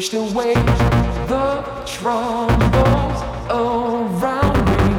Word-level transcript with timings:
Pushed 0.00 0.14
away 0.14 0.54
the 1.28 1.60
troubles 1.84 3.20
around 3.50 4.64
me. 4.70 4.94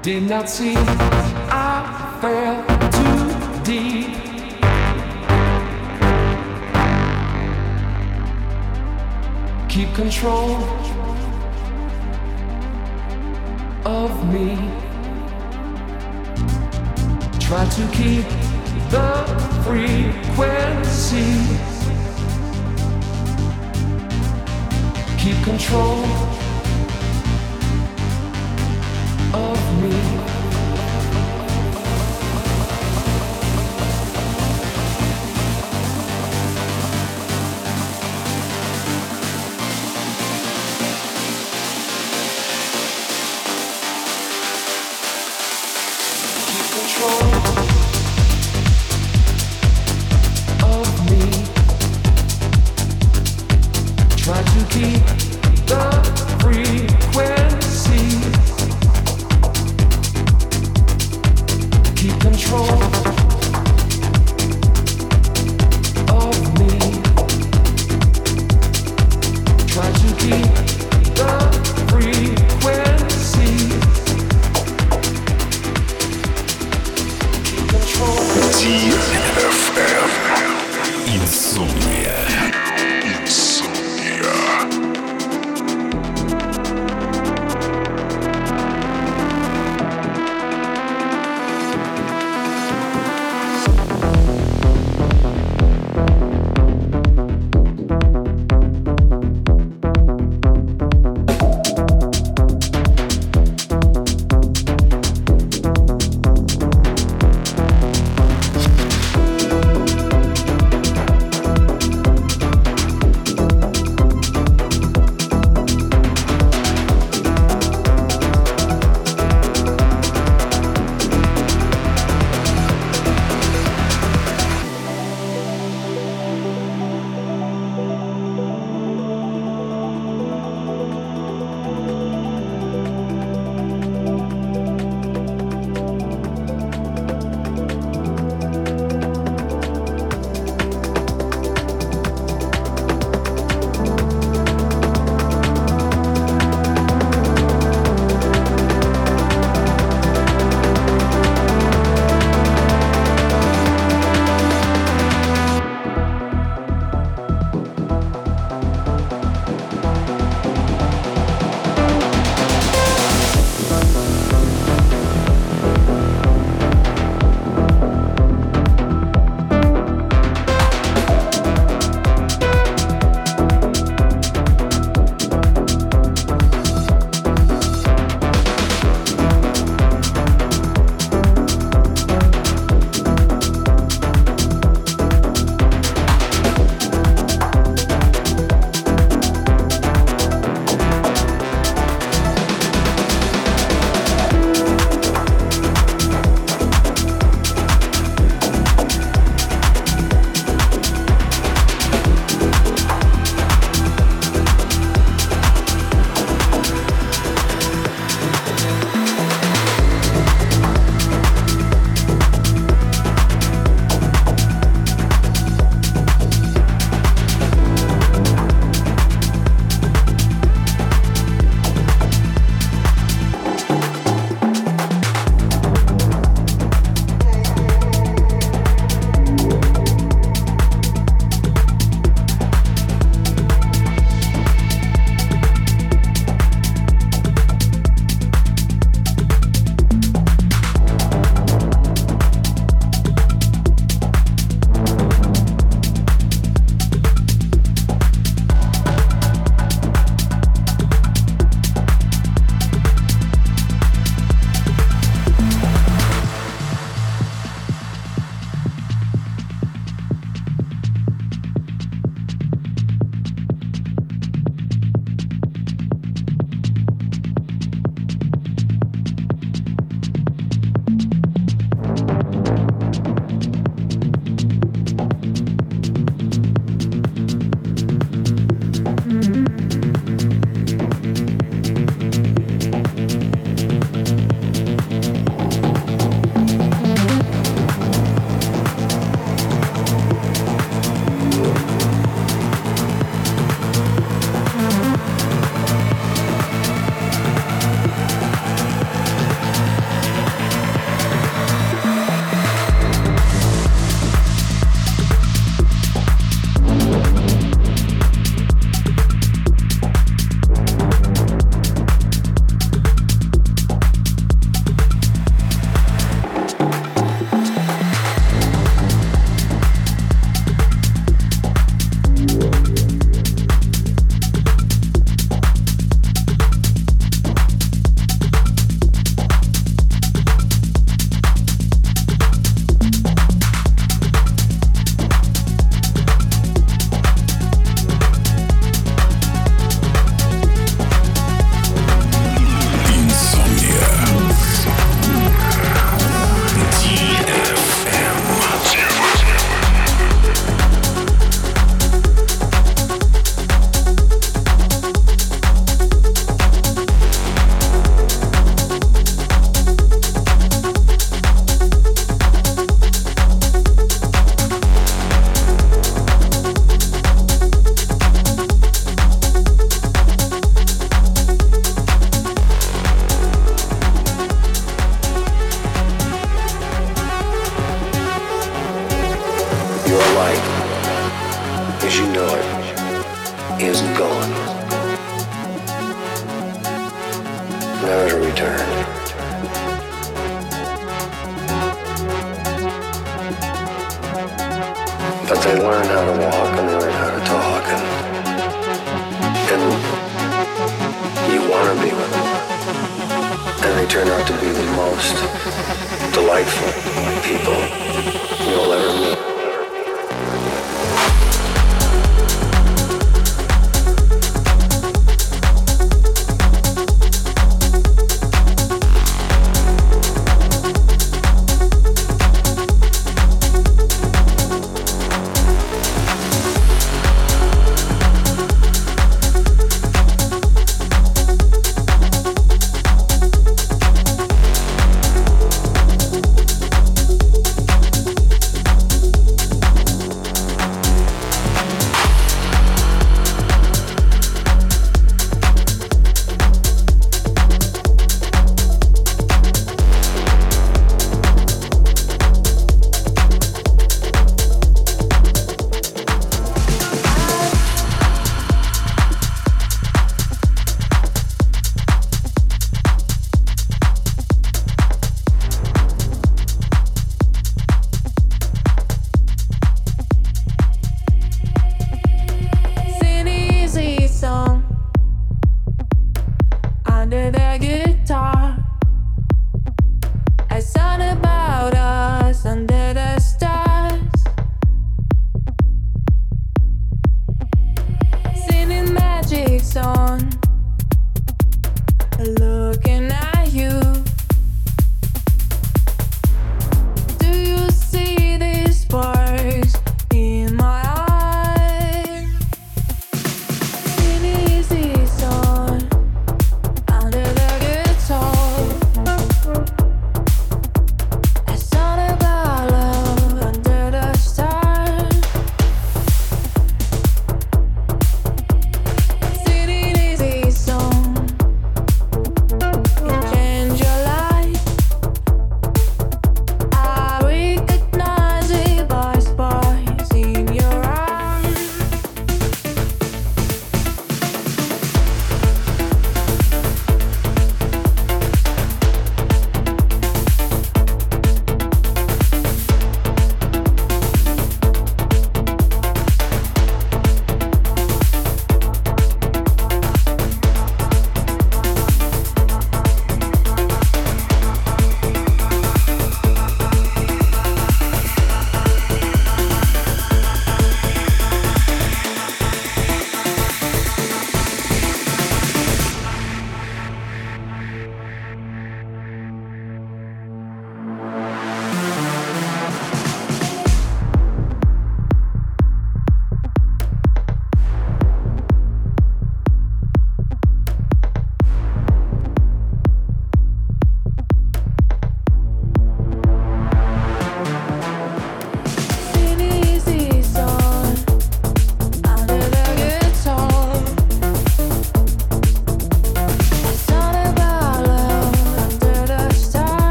Did 0.00 0.28
not 0.28 0.48
see 0.48 0.76
I 0.76 2.16
fell 2.20 2.64
too 2.92 3.34
deep. 3.64 4.14
keep 9.68 9.92
control 9.96 10.62
of 13.84 14.24
me. 14.32 14.56
Try 17.40 17.66
to 17.66 17.88
keep 17.90 18.28
the 18.90 19.26
frequency. 19.64 21.75
Keep 25.26 25.42
control 25.42 26.04
of 29.34 29.82
me. 29.82 30.35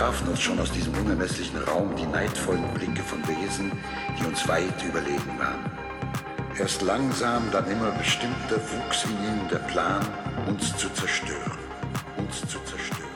Trafen 0.00 0.28
uns 0.28 0.40
schon 0.40 0.58
aus 0.58 0.72
diesem 0.72 0.94
unermesslichen 0.94 1.58
Raum 1.64 1.94
die 1.94 2.06
neidvollen 2.06 2.66
Blicke 2.74 3.02
von 3.02 3.20
Wesen, 3.28 3.70
die 4.18 4.24
uns 4.24 4.48
weit 4.48 4.82
überlegen 4.82 5.38
waren. 5.38 5.70
Erst 6.58 6.82
langsam, 6.82 7.42
dann 7.52 7.70
immer 7.70 7.90
bestimmter 7.92 8.56
wuchs 8.56 9.04
in 9.04 9.10
ihnen 9.10 9.48
der 9.50 9.58
Plan, 9.58 10.00
uns 10.48 10.74
zu 10.76 10.88
zerstören, 10.90 11.58
uns 12.16 12.40
zu 12.40 12.58
zerstören. 12.64 13.09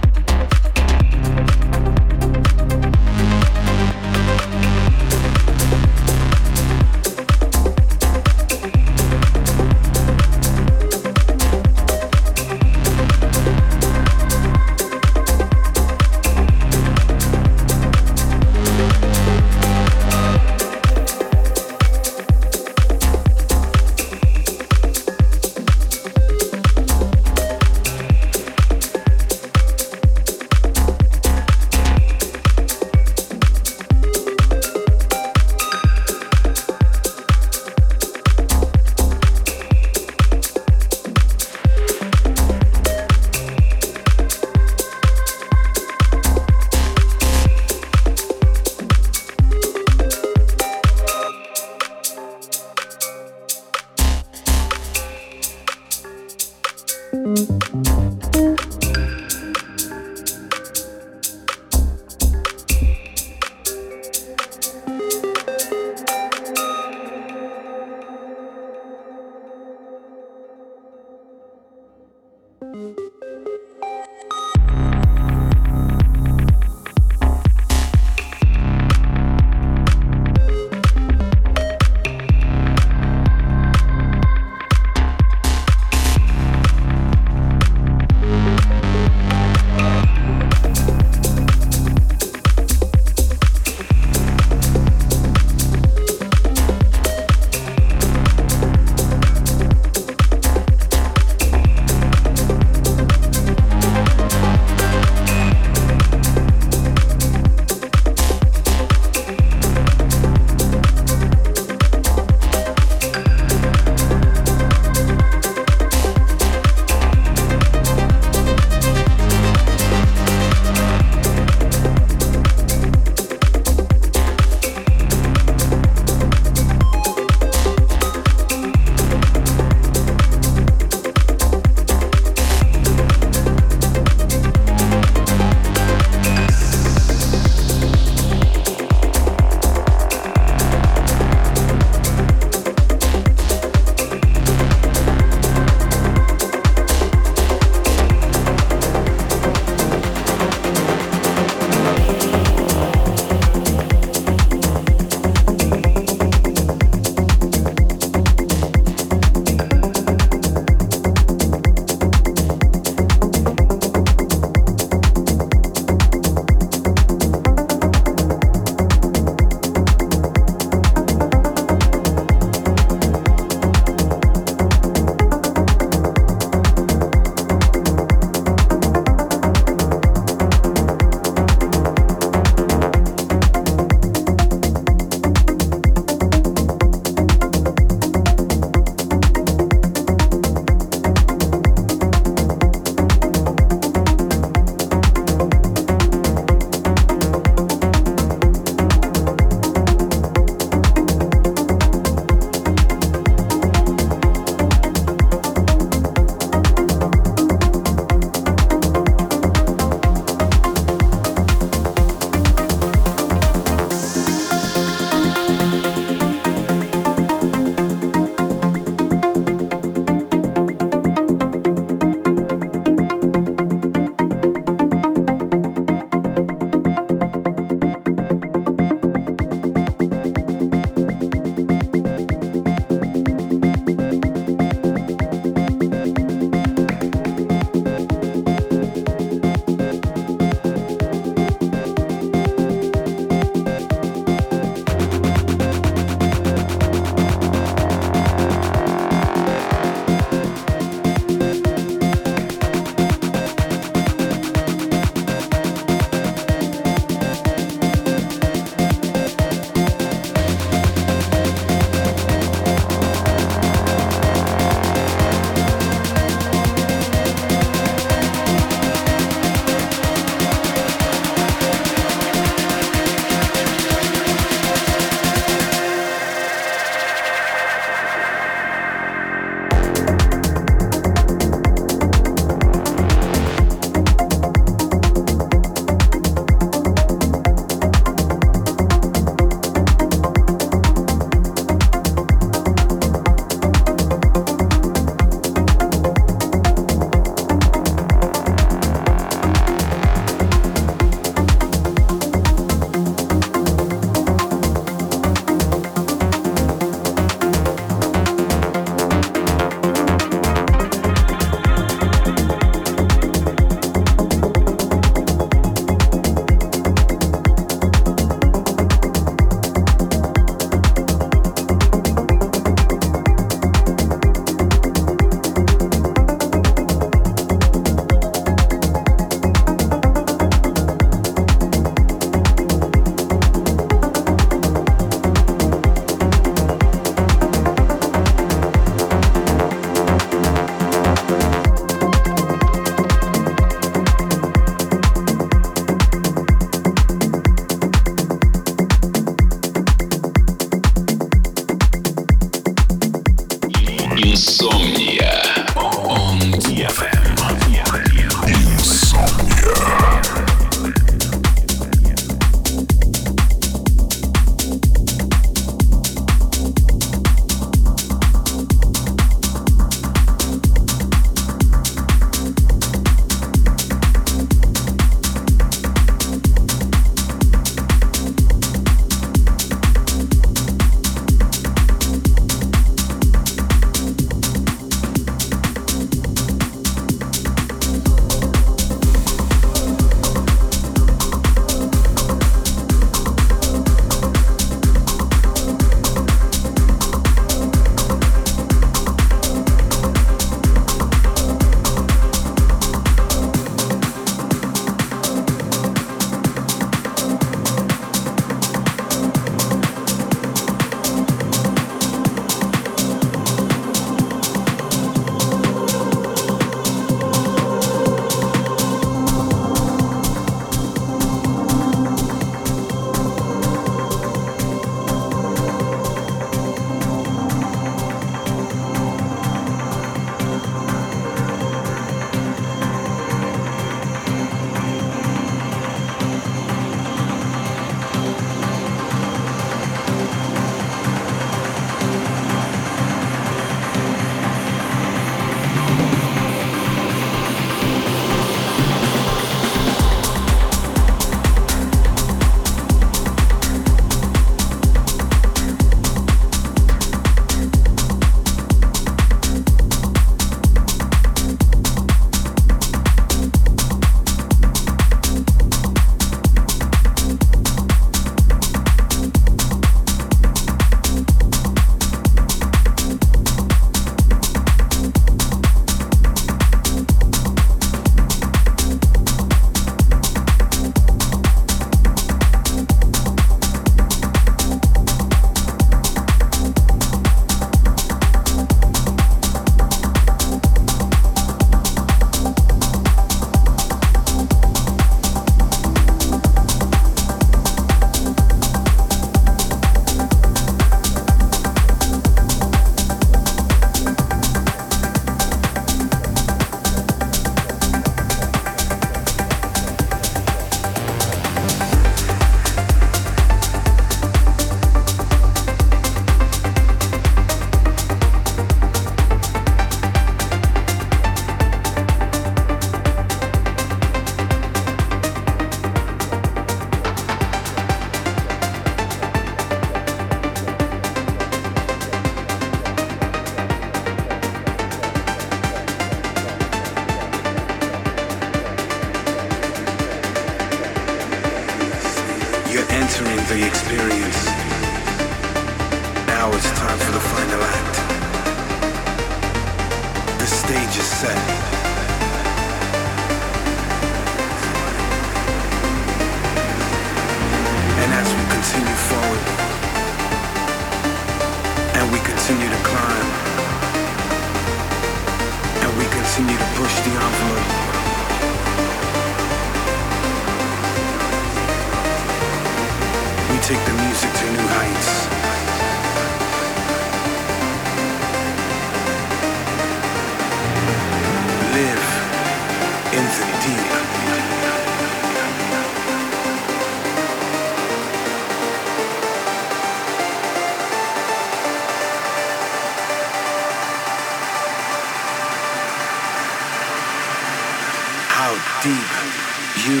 how 598.48 598.80
deep 598.82 599.84
you 599.84 600.00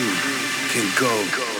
can 0.70 0.88
go. 0.98 1.57